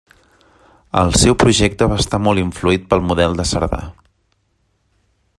[1.01, 3.83] El seu projecte va estar molt influït pel model de Cerdà.